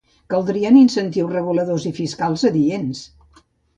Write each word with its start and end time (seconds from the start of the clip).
Caldrien 0.33 0.79
incentius 0.79 1.29
reguladors 1.33 1.85
i 1.91 1.93
fiscals 2.01 2.47
adients. 2.51 3.03